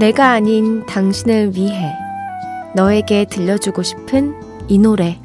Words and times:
내가 0.00 0.30
아닌 0.30 0.86
당신을 0.86 1.54
위해 1.54 1.94
너에게 2.74 3.26
들려주고 3.26 3.82
싶은 3.82 4.34
이 4.66 4.78
노래 4.78 5.18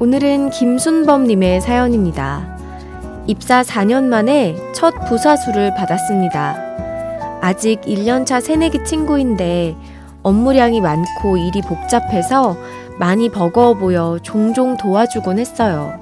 오늘은 0.00 0.50
김순범님의 0.50 1.60
사연입니다. 1.60 2.58
입사 3.28 3.62
4년 3.62 4.02
만에 4.06 4.56
첫 4.74 4.92
부사수를 5.08 5.76
받았습니다. 5.76 7.38
아직 7.40 7.82
1년차 7.82 8.40
새내기 8.40 8.84
친구인데 8.84 9.76
업무량이 10.24 10.80
많고 10.80 11.36
일이 11.36 11.62
복잡해서 11.62 12.56
많이 13.00 13.30
버거워 13.30 13.74
보여 13.74 14.18
종종 14.22 14.76
도와주곤 14.76 15.38
했어요. 15.38 15.98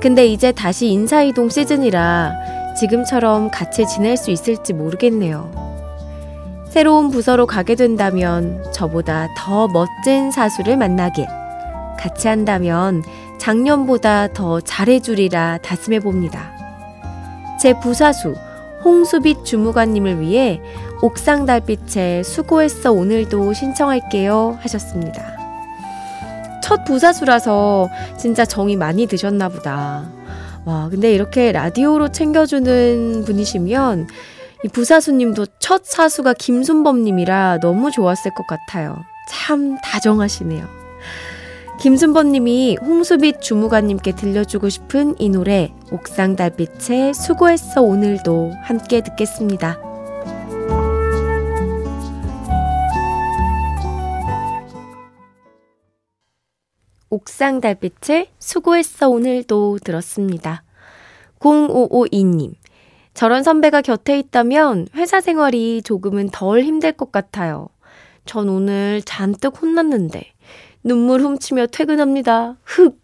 근데 0.00 0.24
이제 0.24 0.52
다시 0.52 0.86
인사이동 0.86 1.48
시즌이라 1.48 2.74
지금처럼 2.78 3.50
같이 3.50 3.84
지낼 3.88 4.16
수 4.16 4.30
있을지 4.30 4.72
모르겠네요. 4.72 5.50
새로운 6.68 7.10
부서로 7.10 7.44
가게 7.44 7.74
된다면 7.74 8.64
저보다 8.72 9.26
더 9.36 9.66
멋진 9.66 10.30
사수를 10.30 10.76
만나길. 10.76 11.26
같이 11.98 12.28
한다면 12.28 13.02
작년보다 13.40 14.28
더 14.28 14.60
잘해주리라 14.60 15.58
다짐해 15.58 15.98
봅니다. 15.98 16.52
제 17.60 17.74
부사수, 17.80 18.36
홍수빛 18.84 19.44
주무관님을 19.44 20.20
위해 20.20 20.62
옥상 21.02 21.46
달빛에 21.46 22.22
수고했어 22.22 22.92
오늘도 22.92 23.52
신청할게요 23.54 24.56
하셨습니다. 24.60 25.39
첫 26.70 26.84
부사수라서 26.84 27.90
진짜 28.16 28.44
정이 28.44 28.76
많이 28.76 29.08
드셨나 29.08 29.48
보다. 29.48 30.08
와, 30.64 30.88
근데 30.88 31.12
이렇게 31.12 31.50
라디오로 31.50 32.12
챙겨주는 32.12 33.24
분이시면 33.24 34.06
이 34.64 34.68
부사수님도 34.68 35.46
첫 35.58 35.84
사수가 35.84 36.34
김순범님이라 36.34 37.58
너무 37.60 37.90
좋았을 37.90 38.32
것 38.34 38.46
같아요. 38.46 39.02
참 39.28 39.78
다정하시네요. 39.82 40.64
김순범님이 41.80 42.78
홍수빛 42.80 43.40
주무관님께 43.40 44.12
들려주고 44.12 44.68
싶은 44.68 45.16
이 45.18 45.28
노래 45.28 45.72
옥상 45.90 46.36
달빛에 46.36 47.14
수고했어 47.14 47.82
오늘도 47.82 48.52
함께 48.62 49.00
듣겠습니다. 49.00 49.89
옥상 57.20 57.60
달빛을 57.60 58.28
수고했어 58.38 59.10
오늘도 59.10 59.80
들었습니다. 59.84 60.62
0552님. 61.38 62.54
저런 63.12 63.42
선배가 63.42 63.82
곁에 63.82 64.18
있다면 64.18 64.88
회사 64.94 65.20
생활이 65.20 65.82
조금은 65.82 66.30
덜 66.30 66.62
힘들 66.62 66.92
것 66.92 67.12
같아요. 67.12 67.68
전 68.24 68.48
오늘 68.48 69.02
잔뜩 69.04 69.60
혼났는데 69.60 70.32
눈물 70.82 71.20
훔치며 71.20 71.66
퇴근합니다. 71.66 72.56
흑! 72.64 72.98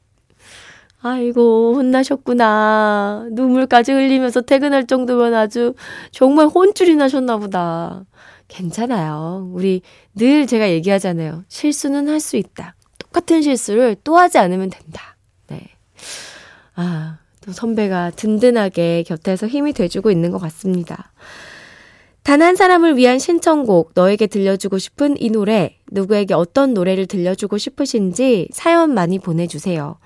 아이고, 1.02 1.74
혼나셨구나. 1.76 3.28
눈물까지 3.32 3.92
흘리면서 3.92 4.40
퇴근할 4.40 4.86
정도면 4.86 5.34
아주 5.34 5.74
정말 6.10 6.46
혼쭐이 6.46 6.96
나셨나 6.96 7.36
보다. 7.36 8.06
괜찮아요. 8.48 9.50
우리 9.52 9.82
늘 10.14 10.46
제가 10.46 10.70
얘기하잖아요. 10.70 11.44
실수는 11.48 12.08
할 12.08 12.18
수 12.18 12.38
있다. 12.38 12.75
똑같은 13.16 13.40
실수를 13.40 13.96
또 14.04 14.18
하지 14.18 14.36
않으면 14.36 14.68
된다. 14.68 15.16
네. 15.48 15.70
아, 16.74 17.18
또 17.40 17.52
선배가 17.52 18.10
든든하게 18.10 19.04
곁에서 19.04 19.46
힘이 19.46 19.72
돼주고 19.72 20.10
있는 20.10 20.30
것 20.30 20.38
같습니다. 20.38 21.12
단 22.22 22.42
한 22.42 22.56
사람을 22.56 22.96
위한 22.96 23.18
신청곡, 23.18 23.92
너에게 23.94 24.26
들려주고 24.26 24.78
싶은 24.78 25.14
이 25.18 25.30
노래, 25.30 25.78
누구에게 25.92 26.34
어떤 26.34 26.74
노래를 26.74 27.06
들려주고 27.06 27.56
싶으신지 27.56 28.48
사연 28.52 28.92
많이 28.92 29.18
보내주세요. 29.18 29.98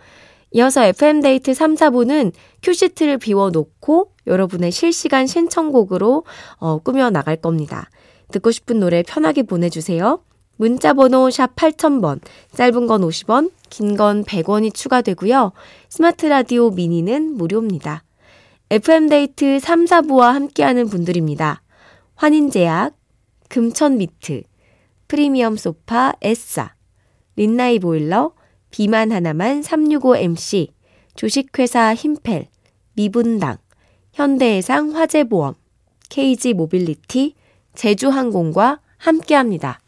이어서 0.52 0.84
FM데이트 0.84 1.54
3, 1.54 1.74
4부는 1.74 2.32
큐시트를 2.62 3.18
비워놓고 3.18 4.12
여러분의 4.26 4.70
실시간 4.70 5.26
신청곡으로 5.26 6.24
어, 6.58 6.78
꾸며 6.78 7.10
나갈 7.10 7.36
겁니다. 7.36 7.88
듣고 8.30 8.52
싶은 8.52 8.78
노래 8.78 9.02
편하게 9.02 9.42
보내주세요. 9.42 10.22
문자 10.60 10.92
번호 10.92 11.30
샵 11.30 11.56
8000번, 11.56 12.20
짧은 12.52 12.86
건 12.86 13.00
50원, 13.00 13.50
긴 13.70 13.96
건 13.96 14.24
100원이 14.24 14.74
추가되고요. 14.74 15.52
스마트 15.88 16.26
라디오 16.26 16.68
미니는 16.68 17.38
무료입니다. 17.38 18.04
FM데이트 18.68 19.58
3, 19.58 19.86
4부와 19.86 20.34
함께하는 20.34 20.90
분들입니다. 20.90 21.62
환인제약, 22.14 22.94
금천미트, 23.48 24.42
프리미엄 25.08 25.56
소파 25.56 26.12
에싸, 26.20 26.74
린나이 27.36 27.78
보일러, 27.78 28.34
비만 28.70 29.12
하나만 29.12 29.62
365MC, 29.62 30.72
주식회사 31.14 31.94
힘펠, 31.94 32.48
미분당, 32.92 33.56
현대해상 34.12 34.94
화재보험, 34.94 35.54
KG 36.10 36.52
모빌리티, 36.52 37.34
제주항공과 37.74 38.80
함께합니다. 38.98 39.79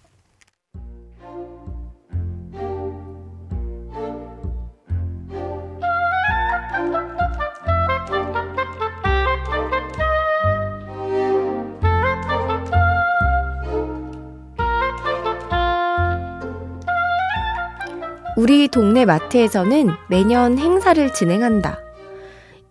우리 18.42 18.66
동네 18.66 19.04
마트에서는 19.04 19.94
매년 20.08 20.58
행사를 20.58 21.12
진행한다. 21.12 21.78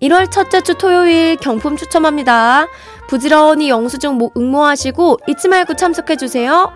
1월 0.02 0.30
첫째 0.30 0.60
주 0.60 0.78
토요일 0.78 1.38
경품 1.38 1.78
추첨합니다. 1.78 2.68
부지런히 3.08 3.70
영수증 3.70 4.20
응모하시고 4.36 5.20
잊지 5.30 5.48
말고 5.48 5.76
참석해주세요. 5.76 6.74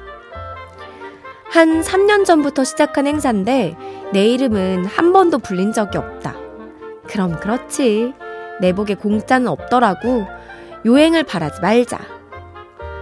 한 1.52 1.82
3년 1.82 2.24
전부터 2.24 2.64
시작한 2.64 3.06
행사인데 3.06 3.76
내 4.14 4.28
이름은 4.28 4.86
한 4.86 5.12
번도 5.12 5.40
불린 5.40 5.74
적이 5.74 5.98
없다. 5.98 6.38
그럼 7.10 7.38
그렇지. 7.42 8.14
내복에 8.62 8.96
공짜는 8.96 9.50
없더라고. 9.50 10.26
요행을 10.86 11.24
바라지 11.24 11.60
말자. 11.60 12.00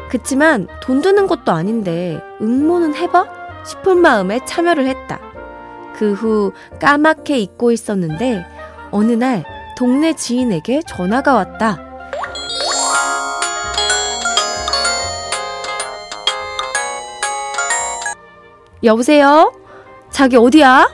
그치만 0.10 0.68
돈 0.82 1.04
드는 1.04 1.28
것도 1.28 1.52
아닌데 1.52 2.20
응모는 2.42 2.96
해봐? 2.96 3.28
싶은 3.64 4.00
마음에 4.00 4.44
참여를 4.44 4.88
했다. 4.88 5.33
그 5.96 6.14
후 6.14 6.52
까맣게 6.80 7.38
잊고 7.40 7.72
있었는데 7.72 8.46
어느 8.92 9.12
날 9.14 9.44
동네 9.78 10.14
지인에게 10.14 10.82
전화가 10.88 11.34
왔다. 11.34 11.80
여보세요? 18.84 19.54
자기 20.12 20.36
어디야? 20.36 20.92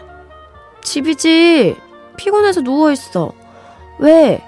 집이지. 0.84 1.76
피곤해서 2.18 2.62
누워있어. 2.62 3.32
왜? 4.00 4.44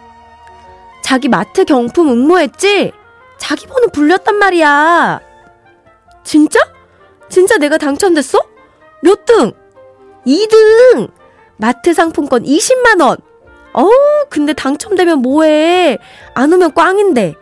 자기 1.04 1.28
마트 1.28 1.66
경품 1.66 2.10
응모했지? 2.10 2.94
자기 3.38 3.66
번호 3.68 3.88
불렸단 3.88 4.36
말이야. 4.36 5.20
진짜? 6.24 6.60
진짜 7.30 7.58
내가 7.58 7.78
당첨됐어? 7.78 8.40
몇 9.02 9.26
등? 9.26 9.52
2등! 10.26 11.10
마트 11.58 11.94
상품권 11.94 12.44
20만원! 12.44 13.20
어, 13.74 13.90
근데 14.30 14.54
당첨되면 14.54 15.20
뭐해? 15.20 15.98
안 16.34 16.52
오면 16.54 16.74
꽝인데. 16.74 17.36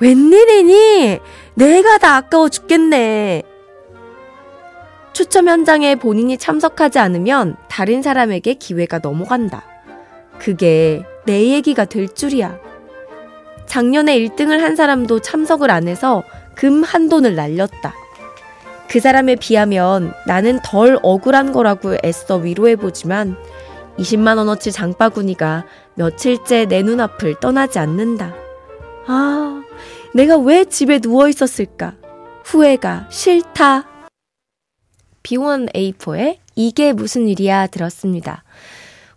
웬일이니? 0.00 1.20
내가 1.54 1.98
다 1.98 2.16
아까워 2.16 2.48
죽겠네. 2.48 3.42
추첨 5.12 5.48
현장에 5.48 5.94
본인이 5.94 6.36
참석하지 6.36 6.98
않으면 6.98 7.56
다른 7.68 8.02
사람에게 8.02 8.54
기회가 8.54 8.98
넘어간다. 8.98 9.64
그게 10.38 11.04
내 11.24 11.50
얘기가 11.50 11.84
될 11.84 12.08
줄이야. 12.12 12.58
작년에 13.66 14.18
1등을 14.18 14.58
한 14.58 14.74
사람도 14.76 15.20
참석을 15.20 15.70
안 15.70 15.86
해서 15.86 16.22
금 16.56 16.82
한 16.82 17.08
돈을 17.08 17.34
날렸다. 17.36 17.94
그 18.88 19.00
사람에 19.00 19.36
비하면 19.36 20.12
나는 20.26 20.60
덜 20.64 20.98
억울한 21.02 21.52
거라고 21.52 21.96
애써 22.04 22.36
위로해보지만 22.36 23.36
20만원어치 23.98 24.72
장바구니가 24.72 25.64
며칠째 25.94 26.66
내 26.66 26.82
눈앞을 26.82 27.40
떠나지 27.40 27.78
않는다. 27.78 28.34
아, 29.06 29.62
내가 30.14 30.36
왜 30.38 30.64
집에 30.64 30.98
누워 30.98 31.28
있었을까? 31.28 31.94
후회가 32.44 33.06
싫다. 33.10 33.86
B1A4의 35.22 36.38
이게 36.54 36.92
무슨 36.92 37.28
일이야 37.28 37.68
들었습니다. 37.68 38.44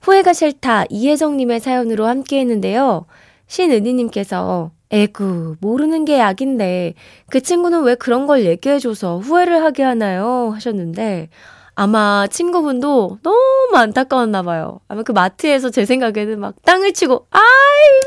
후회가 0.02 0.34
싫다 0.34 0.86
이혜정님의 0.90 1.60
사연으로 1.60 2.08
함께 2.08 2.40
했는데요. 2.40 3.06
신은희님께서 3.48 4.72
에구, 4.92 5.58
모르는 5.60 6.06
게 6.06 6.20
약인데, 6.20 6.94
그 7.30 7.42
친구는 7.42 7.84
왜 7.84 7.96
그런 7.96 8.26
걸 8.28 8.46
얘기해줘서 8.46 9.20
후회를 9.20 9.64
하게 9.64 9.84
하나요? 9.84 10.52
하셨는데, 10.54 11.30
아마 11.76 12.26
친구분도 12.28 13.20
너무 13.22 13.76
안타까웠나 13.76 14.44
봐요. 14.44 14.80
아마 14.88 15.04
그 15.04 15.12
마트에서 15.12 15.70
제 15.70 15.86
생각에는 15.86 16.40
막 16.40 16.56
땅을 16.64 16.94
치고, 16.94 17.28
아이! 17.30 17.42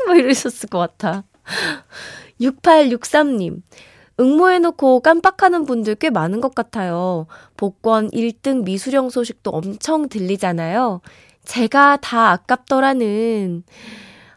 뭐 0.07 0.15
이러셨을 0.15 0.69
것 0.69 0.79
같아. 0.79 1.23
6863님. 2.41 3.61
응모해놓고 4.19 4.99
깜빡하는 4.99 5.65
분들 5.65 5.95
꽤 5.95 6.09
많은 6.09 6.41
것 6.41 6.53
같아요. 6.53 7.27
복권 7.57 8.09
1등 8.11 8.63
미수령 8.63 9.09
소식도 9.09 9.51
엄청 9.51 10.09
들리잖아요. 10.09 11.01
제가 11.45 11.97
다 11.97 12.31
아깝더라는. 12.31 13.63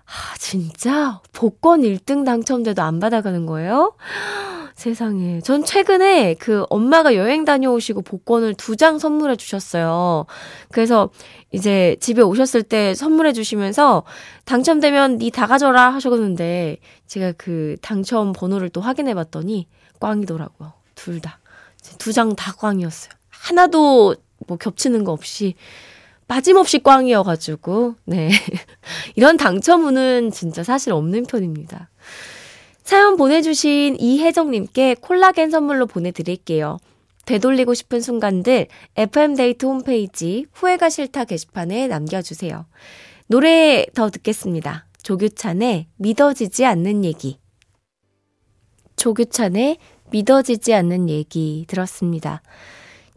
아, 0.06 0.36
진짜? 0.38 1.20
복권 1.32 1.80
1등 1.82 2.24
당첨돼도 2.24 2.82
안 2.82 3.00
받아가는 3.00 3.46
거예요? 3.46 3.94
세상에. 4.74 5.40
전 5.40 5.64
최근에 5.64 6.34
그 6.34 6.64
엄마가 6.68 7.14
여행 7.14 7.44
다녀오시고 7.44 8.02
복권을 8.02 8.54
두 8.54 8.76
장 8.76 8.98
선물해 8.98 9.36
주셨어요. 9.36 10.26
그래서 10.72 11.10
이제 11.52 11.96
집에 12.00 12.22
오셨을 12.22 12.64
때 12.64 12.92
선물해 12.94 13.32
주시면서 13.32 14.02
당첨되면 14.44 15.18
니 15.18 15.46
다 15.46 15.46
가져라 15.46 15.90
하셨는데 15.94 16.78
제가 17.06 17.32
그 17.38 17.76
당첨 17.82 18.32
번호를 18.32 18.68
또 18.70 18.80
확인해 18.80 19.14
봤더니 19.14 19.68
꽝이더라고요. 20.00 20.72
둘 20.96 21.20
다. 21.20 21.38
두 21.98 22.12
장 22.12 22.34
다 22.34 22.52
꽝이었어요. 22.52 23.12
하나도 23.30 24.16
뭐 24.48 24.56
겹치는 24.56 25.04
거 25.04 25.12
없이 25.12 25.54
빠짐없이 26.28 26.78
꽝이어가지고, 26.80 27.94
네. 28.06 28.30
이런 29.16 29.36
당첨운은 29.36 30.30
진짜 30.30 30.62
사실 30.62 30.92
없는 30.92 31.24
편입니다. 31.24 31.90
사연 32.82 33.16
보내주신 33.16 33.96
이혜정님께 33.98 34.96
콜라겐 35.00 35.50
선물로 35.50 35.86
보내드릴게요. 35.86 36.78
되돌리고 37.24 37.72
싶은 37.72 38.00
순간들 38.00 38.66
FM데이트 38.96 39.64
홈페이지 39.64 40.46
후회가 40.52 40.90
싫다 40.90 41.24
게시판에 41.24 41.88
남겨주세요. 41.88 42.66
노래 43.26 43.86
더 43.94 44.10
듣겠습니다. 44.10 44.86
조규찬의 45.02 45.86
믿어지지 45.96 46.66
않는 46.66 47.04
얘기. 47.04 47.38
조규찬의 48.96 49.78
믿어지지 50.10 50.74
않는 50.74 51.08
얘기 51.08 51.64
들었습니다. 51.66 52.42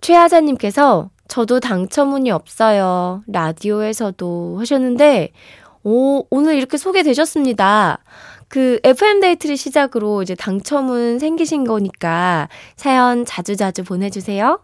최하자님께서 0.01 1.09
저도 1.27 1.59
당첨운이 1.59 2.31
없어요. 2.31 3.23
라디오에서도 3.27 4.57
하셨는데, 4.59 5.31
오, 5.83 6.25
오늘 6.29 6.55
이렇게 6.55 6.77
소개되셨습니다. 6.77 7.99
그 8.49 8.79
FM데이트를 8.83 9.57
시작으로 9.57 10.21
이제 10.21 10.35
당첨은 10.35 11.19
생기신 11.19 11.65
거니까 11.65 12.47
사연 12.75 13.25
자주자주 13.25 13.83
보내주세요. 13.83 14.59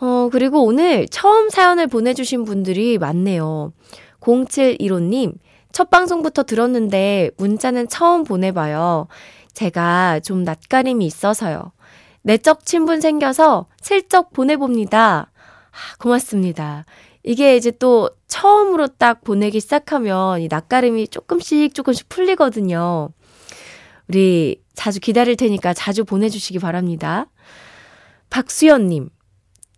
어, 0.00 0.28
그리고 0.32 0.64
오늘 0.64 1.06
처음 1.08 1.50
사연을 1.50 1.86
보내주신 1.86 2.44
분들이 2.44 2.96
많네요. 2.98 3.72
0715님, 4.20 5.34
첫 5.72 5.90
방송부터 5.90 6.42
들었는데 6.44 7.30
문자는 7.36 7.88
처음 7.88 8.24
보내봐요. 8.24 9.08
제가 9.52 10.20
좀 10.20 10.42
낯가림이 10.44 11.04
있어서요. 11.04 11.72
내적 12.22 12.64
친분 12.64 13.00
생겨서 13.00 13.66
슬쩍 13.80 14.32
보내봅니다. 14.32 15.29
아, 15.80 15.96
고맙습니다. 15.98 16.84
이게 17.22 17.56
이제 17.56 17.70
또 17.70 18.10
처음으로 18.28 18.88
딱 18.88 19.22
보내기 19.24 19.60
시작하면 19.60 20.40
이 20.40 20.48
낯가림이 20.48 21.08
조금씩 21.08 21.74
조금씩 21.74 22.08
풀리거든요. 22.08 23.10
우리 24.08 24.60
자주 24.74 25.00
기다릴 25.00 25.36
테니까 25.36 25.72
자주 25.74 26.04
보내주시기 26.04 26.58
바랍니다. 26.58 27.26
박수연님, 28.28 29.08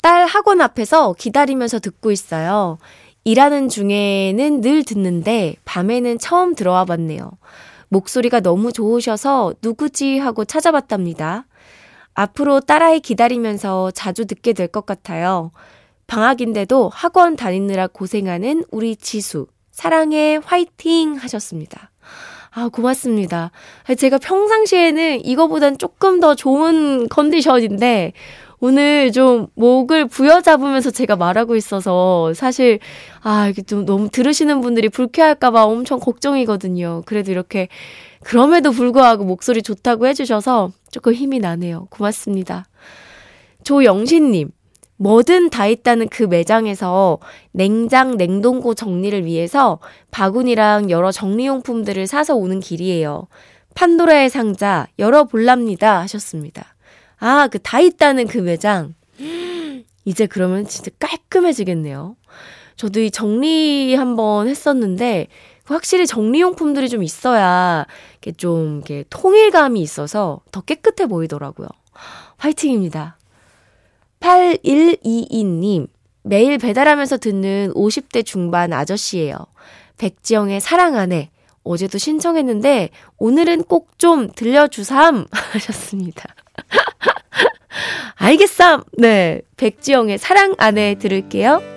딸 0.03 0.27
학원 0.27 0.61
앞에서 0.61 1.15
기다리면서 1.19 1.79
듣고 1.79 2.11
있어요. 2.11 2.79
일하는 3.25 3.69
중에는 3.69 4.61
늘 4.61 4.83
듣는데 4.85 5.55
밤에는 5.65 6.19
처음 6.19 6.55
들어와 6.55 6.85
봤네요. 6.85 7.31
목소리가 7.89 8.41
너무 8.41 8.73
좋으셔서 8.73 9.55
누구지 9.63 10.19
하고 10.19 10.45
찾아봤답니다. 10.45 11.47
앞으로 12.15 12.61
딸아이 12.61 13.01
기다리면서 13.01 13.91
자주 13.93 14.27
듣게 14.27 14.53
될 14.53 14.67
것 14.69 14.87
같아요. 14.87 15.53
방학인데도 16.13 16.91
학원 16.93 17.37
다니느라 17.37 17.87
고생하는 17.87 18.65
우리 18.71 18.97
지수. 18.97 19.47
사랑해, 19.71 20.39
화이팅! 20.45 21.15
하셨습니다. 21.15 21.91
아, 22.51 22.69
고맙습니다. 22.69 23.51
제가 23.97 24.19
평상시에는 24.19 25.25
이거보단 25.25 25.79
조금 25.79 26.21
더 26.21 26.35
좋은 26.35 27.09
컨디션인데, 27.09 28.13
오늘 28.61 29.11
좀 29.11 29.47
목을 29.55 30.07
부여잡으면서 30.09 30.91
제가 30.91 31.17
말하고 31.17 31.57
있어서 31.57 32.35
사실, 32.35 32.79
아, 33.23 33.49
이게 33.49 33.63
좀 33.63 33.87
너무 33.87 34.11
들으시는 34.11 34.61
분들이 34.61 34.91
불쾌할까봐 34.91 35.65
엄청 35.65 35.99
걱정이거든요. 35.99 37.05
그래도 37.07 37.31
이렇게, 37.33 37.69
그럼에도 38.23 38.71
불구하고 38.71 39.25
목소리 39.25 39.63
좋다고 39.63 40.07
해주셔서 40.09 40.73
조금 40.91 41.15
힘이 41.15 41.39
나네요. 41.39 41.87
고맙습니다. 41.89 42.67
조영신님. 43.65 44.51
뭐든 45.03 45.51
다 45.51 45.67
있다는 45.67 46.09
그 46.09 46.23
매장에서 46.23 47.19
냉장, 47.51 48.17
냉동고 48.17 48.75
정리를 48.75 49.25
위해서 49.25 49.81
바구니랑 50.13 50.91
여러 50.91 51.11
정리용품들을 51.11 52.07
사서 52.07 52.37
오는 52.37 52.61
길이에요. 52.61 53.27
판도라의 53.75 54.31
상자 54.31 54.87
열어볼랍니다 55.01 56.01
하셨습니다. 56.03 56.77
아, 57.19 57.49
그 57.49 57.59
다 57.59 57.81
있다는 57.81 58.29
그 58.29 58.39
매장. 58.39 58.95
이제 60.05 60.27
그러면 60.27 60.67
진짜 60.67 60.93
깔끔해지겠네요. 61.01 62.15
저도 62.77 63.01
이 63.01 63.11
정리 63.11 63.97
한번 63.97 64.47
했었는데 64.47 65.27
확실히 65.65 66.07
정리용품들이 66.07 66.89
좀 66.89 67.03
있어야 67.03 67.87
이렇게 68.13 68.31
좀 68.33 68.77
이렇게 68.77 69.05
통일감이 69.11 69.81
있어서 69.81 70.41
더 70.53 70.61
깨끗해 70.61 71.07
보이더라고요. 71.07 71.67
화이팅입니다. 72.37 73.17
8122님, 74.23 75.89
매일 76.23 76.59
배달하면서 76.59 77.19
듣는 77.19 77.73
50대 77.75 78.25
중반 78.25 78.73
아저씨예요. 78.73 79.35
백지영의 79.99 80.61
사랑 80.61 80.97
안에 80.97 81.31
어제도 81.65 81.99
신청했는데 81.99 82.91
오늘은 83.19 83.65
꼭 83.65 83.93
좀 84.03 84.33
들려주삼 84.35 85.27
하셨습니다. 85.31 86.35
알겠삼. 88.17 88.83
네. 88.99 89.43
백지영의 89.57 90.19
사랑 90.19 90.57
안에 90.59 90.97
들을게요. 90.97 91.72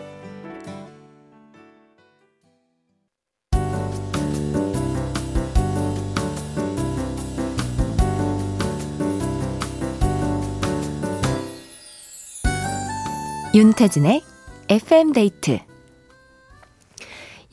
윤태진의 13.55 14.21
FM 14.67 15.13
데이트 15.13 15.59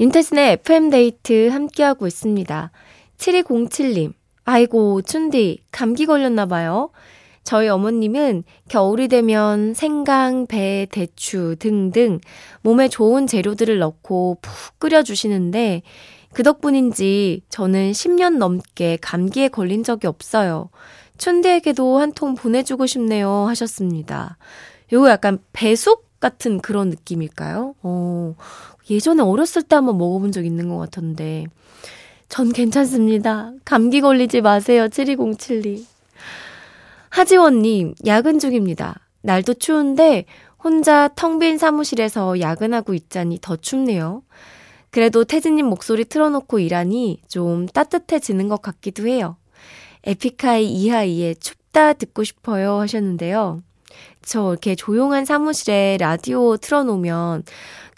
윤태진의 0.01 0.53
FM 0.55 0.91
데이트 0.91 1.47
함께하고 1.47 2.09
있습니다. 2.09 2.73
7207님, 3.19 4.13
아이고, 4.45 5.03
춘디, 5.03 5.61
감기 5.71 6.07
걸렸나봐요. 6.07 6.91
저희 7.45 7.69
어머님은 7.69 8.43
겨울이 8.69 9.07
되면 9.07 9.75
생강, 9.75 10.49
배, 10.49 10.89
대추 10.91 11.55
등등 11.61 12.19
몸에 12.63 12.89
좋은 12.89 13.29
재료들을 13.29 13.79
넣고 13.79 14.39
푹 14.43 14.81
끓여주시는데 14.81 15.83
그 16.33 16.43
덕분인지 16.43 17.43
저는 17.49 17.93
10년 17.93 18.39
넘게 18.39 18.99
감기에 19.01 19.47
걸린 19.47 19.85
적이 19.85 20.09
없어요. 20.09 20.71
춘디에게도 21.19 21.99
한 22.01 22.13
통 22.13 22.35
보내주고 22.35 22.87
싶네요 22.87 23.47
하셨습니다. 23.47 24.37
요거 24.93 25.09
약간 25.11 25.39
배숙 25.53 26.21
같은 26.21 26.61
그런 26.61 26.91
느낌일까요? 26.91 27.75
어, 27.83 28.37
예전에 28.91 29.23
어렸을 29.23 29.63
때 29.63 29.75
한번 29.77 29.99
먹어본 29.99 30.33
적 30.33 30.45
있는 30.45 30.69
것 30.69 30.77
같던데. 30.79 31.47
전 32.29 32.53
괜찮습니다. 32.53 33.53
감기 33.65 34.01
걸리지 34.01 34.41
마세요. 34.41 34.89
7207님. 34.89 35.85
하지원님, 37.11 37.95
야근 38.07 38.39
중입니다. 38.39 39.01
날도 39.23 39.55
추운데 39.55 40.25
혼자 40.63 41.09
텅 41.09 41.39
빈 41.39 41.59
사무실에서 41.59 42.41
야근하고 42.41 42.95
있자니 42.95 43.39
더 43.41 43.57
춥네요. 43.57 44.23
그래도 44.91 45.25
태진님 45.25 45.67
목소리 45.67 46.05
틀어놓고 46.05 46.59
일하니 46.59 47.21
좀 47.29 47.67
따뜻해지는 47.67 48.49
것 48.49 48.63
같기도 48.63 49.07
해요. 49.07 49.37
에픽하이 50.05 50.67
이하이의 50.71 51.37
춥다 51.37 51.95
듣고 51.95 52.25
싶어요 52.25 52.79
하셨는데요. 52.81 53.63
저 54.23 54.51
이렇게 54.51 54.75
조용한 54.75 55.25
사무실에 55.25 55.97
라디오 55.99 56.57
틀어놓으면 56.57 57.45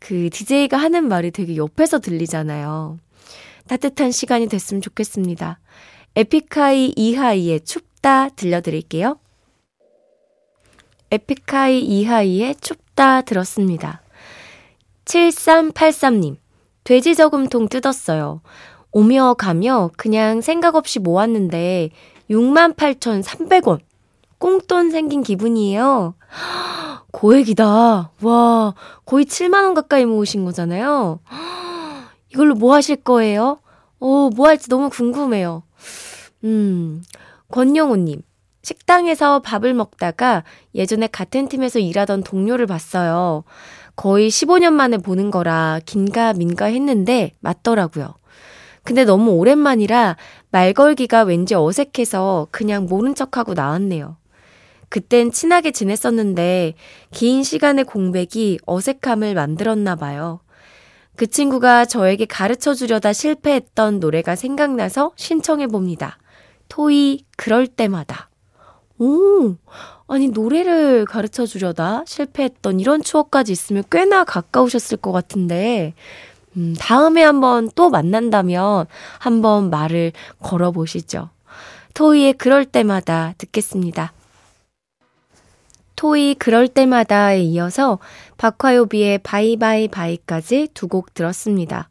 그 0.01 0.31
DJ가 0.31 0.77
하는 0.77 1.09
말이 1.09 1.31
되게 1.31 1.57
옆에서 1.57 1.99
들리잖아요. 1.99 2.99
따뜻한 3.69 4.11
시간이 4.13 4.49
됐으면 4.49 4.81
좋겠습니다. 4.83 5.59
에픽하이 6.17 6.93
이하이의 6.97 7.61
춥다 7.61 8.31
들려드릴게요. 8.31 9.19
에픽하이 11.11 11.81
이하이의 11.81 12.57
춥다 12.57 13.23
들었습니다. 13.23 14.03
7383님, 15.05 16.37
돼지 16.85 17.15
저금통 17.15 17.69
뜯었어요. 17.69 18.43
오며 18.93 19.35
가며 19.35 19.91
그냥 19.97 20.41
생각 20.41 20.77
없이 20.77 20.99
모았는데 20.99 21.91
68,300원. 22.31 23.81
꽁돈 24.45 24.91
생긴 24.91 25.23
기분이에요. 25.23 26.17
고액이다. 27.13 28.11
와, 28.21 28.75
거의 29.07 29.25
7만원 29.25 29.73
가까이 29.73 30.05
모으신 30.05 30.45
거잖아요. 30.45 31.21
이걸로 32.29 32.55
뭐 32.55 32.75
하실 32.75 32.97
거예요? 32.97 33.61
어, 34.01 34.29
뭐 34.37 34.49
할지 34.49 34.69
너무 34.69 34.91
궁금해요. 34.91 35.63
음, 36.45 37.03
권영호님. 37.53 38.21
식당에서 38.63 39.41
밥을 39.41 39.73
먹다가 39.73 40.45
예전에 40.75 41.07
같은 41.07 41.49
팀에서 41.49 41.79
일하던 41.79 42.23
동료를 42.23 42.67
봤어요. 42.67 43.45
거의 43.97 44.29
15년 44.29 44.75
만에 44.75 44.99
보는 44.99 45.31
거라 45.31 45.81
긴가 45.87 46.35
민가 46.35 46.67
했는데 46.67 47.33
맞더라고요. 47.41 48.13
근데 48.83 49.07
너무 49.07 49.31
오랜만이라 49.31 50.19
말 50.51 50.75
걸기가 50.75 51.23
왠지 51.23 51.55
어색해서 51.55 52.49
그냥 52.51 52.85
모른 52.85 53.15
척하고 53.15 53.55
나왔네요. 53.55 54.19
그땐 54.89 55.31
친하게 55.31 55.71
지냈었는데 55.71 56.75
긴 57.11 57.43
시간의 57.43 57.85
공백이 57.85 58.59
어색함을 58.67 59.35
만들었나 59.35 59.97
봐요. 59.97 60.41
그 61.17 61.27
친구가 61.27 61.85
저에게 61.85 62.25
가르쳐 62.25 62.75
주려다 62.75 63.13
실패했던 63.13 64.01
노래가 64.01 64.35
생각나서 64.35 65.13
신청해 65.17 65.69
봅니다. 65.69 66.19
토이 66.69 67.25
그럴 67.37 67.67
때마다. 67.67 68.31
오, 68.99 69.57
아니 70.07 70.29
노래를 70.29 71.05
가르쳐 71.05 71.47
주려다 71.47 72.05
실패했던 72.07 72.81
이런 72.81 73.03
추억까지 73.03 73.53
있으면 73.53 73.85
꽤나 73.91 74.25
가까우셨을 74.25 74.99
것 74.99 75.13
같은데 75.13 75.95
음, 76.57 76.75
다음에 76.79 77.23
한번 77.23 77.71
또 77.75 77.91
만난다면 77.91 78.87
한번 79.19 79.71
말을 79.71 80.13
걸어보시죠. 80.41 81.31
토이의 81.95 82.35
그럴 82.35 82.65
때마다 82.65 83.35
듣겠습니다. 83.39 84.13
토이 86.05 86.35
그럴 86.35 86.69
때마다에 86.69 87.41
이어서 87.41 87.99
박화요비의 88.37 89.21
바이바이 89.21 89.89
바이까지 89.89 90.69
두 90.75 90.87
곡 90.87 91.15
들었습니다. 91.15 91.89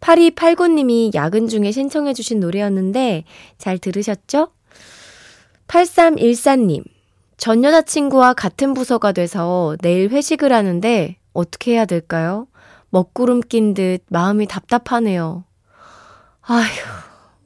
8289님이 0.00 1.14
야근 1.14 1.46
중에 1.46 1.70
신청해 1.70 2.14
주신 2.14 2.40
노래였는데 2.40 3.22
잘 3.56 3.78
들으셨죠? 3.78 4.48
8314님, 5.68 6.82
전 7.36 7.62
여자친구와 7.62 8.34
같은 8.34 8.74
부서가 8.74 9.12
돼서 9.12 9.76
내일 9.82 10.08
회식을 10.10 10.52
하는데 10.52 11.16
어떻게 11.32 11.74
해야 11.74 11.84
될까요? 11.84 12.48
먹구름 12.90 13.42
낀 13.42 13.72
듯 13.72 14.02
마음이 14.08 14.48
답답하네요. 14.48 15.44
아휴, 16.42 16.66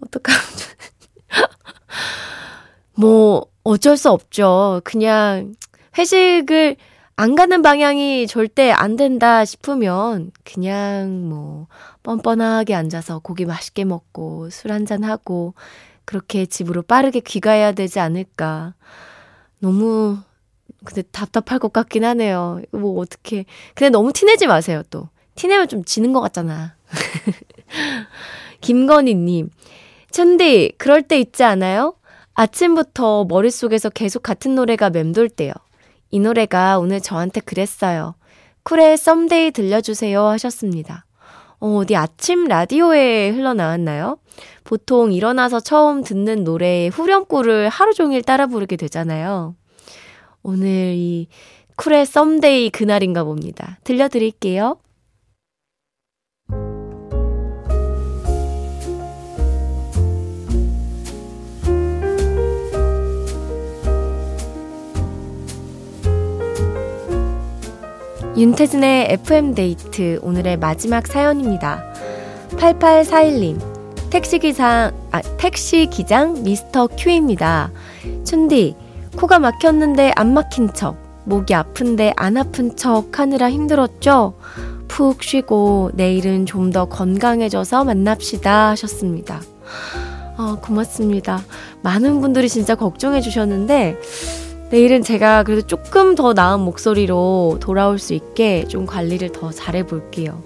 어떡하면 0.00 0.40
뭐, 2.96 3.44
어쩔 3.62 3.98
수 3.98 4.10
없죠. 4.10 4.80
그냥 4.84 5.52
회식을 5.96 6.76
안 7.16 7.34
가는 7.34 7.62
방향이 7.62 8.26
절대 8.26 8.70
안 8.70 8.96
된다 8.96 9.44
싶으면 9.44 10.32
그냥 10.44 11.28
뭐 11.28 11.66
뻔뻔하게 12.02 12.74
앉아서 12.74 13.18
고기 13.18 13.44
맛있게 13.44 13.84
먹고 13.84 14.50
술 14.50 14.72
한잔 14.72 15.04
하고 15.04 15.54
그렇게 16.04 16.46
집으로 16.46 16.82
빠르게 16.82 17.20
귀가해야 17.20 17.72
되지 17.72 18.00
않을까. 18.00 18.74
너무 19.58 20.18
근데 20.84 21.02
답답할 21.02 21.58
것 21.58 21.72
같긴 21.72 22.04
하네요. 22.04 22.62
뭐 22.72 22.98
어떻게 23.00 23.44
근데 23.74 23.90
너무 23.90 24.12
티내지 24.12 24.46
마세요 24.46 24.82
또. 24.90 25.08
티내면 25.34 25.68
좀 25.68 25.84
지는 25.84 26.12
것 26.12 26.20
같잖아. 26.20 26.74
김건희님, 28.60 29.50
천디 30.10 30.74
그럴 30.78 31.02
때 31.02 31.18
있지 31.18 31.42
않아요? 31.44 31.94
아침부터 32.34 33.24
머릿속에서 33.24 33.90
계속 33.90 34.22
같은 34.22 34.54
노래가 34.54 34.90
맴돌 34.90 35.28
때요. 35.28 35.52
이 36.12 36.20
노래가 36.20 36.78
오늘 36.78 37.00
저한테 37.00 37.40
그랬어요. 37.40 38.14
쿨의 38.64 38.98
Someday 38.98 39.50
들려주세요 39.50 40.22
하셨습니다. 40.26 41.06
어, 41.58 41.76
어디 41.76 41.96
아침 41.96 42.44
라디오에 42.44 43.30
흘러나왔나요? 43.30 44.18
보통 44.62 45.12
일어나서 45.12 45.60
처음 45.60 46.04
듣는 46.04 46.44
노래의 46.44 46.90
후렴구를 46.90 47.70
하루 47.70 47.94
종일 47.94 48.22
따라 48.22 48.46
부르게 48.46 48.76
되잖아요. 48.76 49.56
오늘 50.42 50.94
이 50.96 51.28
쿨의 51.76 52.04
Someday 52.04 52.70
그날인가 52.70 53.24
봅니다. 53.24 53.78
들려드릴게요. 53.84 54.76
윤태진의 68.42 69.06
FM데이트 69.12 70.18
오늘의 70.20 70.56
마지막 70.56 71.06
사연입니다. 71.06 71.84
8841님, 72.56 74.10
택시기상, 74.10 74.90
아, 75.12 75.22
택시기장 75.38 76.42
미스터 76.42 76.88
큐입니다. 76.88 77.70
춘디, 78.24 78.74
코가 79.16 79.38
막혔는데 79.38 80.10
안 80.16 80.34
막힌 80.34 80.74
척, 80.74 80.96
목이 81.24 81.54
아픈데 81.54 82.14
안 82.16 82.36
아픈 82.36 82.74
척 82.74 83.16
하느라 83.20 83.48
힘들었죠? 83.48 84.34
푹 84.88 85.22
쉬고 85.22 85.92
내일은 85.94 86.44
좀 86.44 86.72
더 86.72 86.86
건강해져서 86.86 87.84
만납시다 87.84 88.70
하셨습니다. 88.70 89.40
아, 90.36 90.56
고맙습니다. 90.60 91.42
많은 91.82 92.20
분들이 92.20 92.48
진짜 92.48 92.74
걱정해 92.74 93.20
주셨는데, 93.20 93.96
내일은 94.72 95.02
제가 95.02 95.42
그래도 95.42 95.66
조금 95.66 96.14
더 96.14 96.32
나은 96.32 96.60
목소리로 96.60 97.58
돌아올 97.60 97.98
수 97.98 98.14
있게 98.14 98.64
좀 98.68 98.86
관리를 98.86 99.30
더 99.30 99.50
잘해 99.50 99.86
볼게요. 99.86 100.42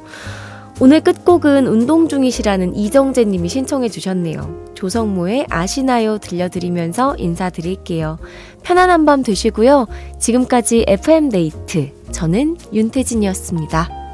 오늘 0.81 1.01
끝곡은 1.01 1.69
운동 1.69 2.09
중이시라는 2.09 2.75
이정재 2.75 3.25
님이 3.25 3.49
신청해 3.49 3.89
주셨네요. 3.89 4.73
조성모의 4.75 5.47
아시나요 5.49 6.19
들려드리면서 6.19 7.15
인사드릴게요. 7.19 8.19
편안한 8.65 9.05
밤 9.07 9.23
되시고요. 9.23 9.87
지금까지 10.19 10.87
FM데이트. 10.89 11.93
저는 12.11 12.57
윤태진이었습니다. 12.73 14.06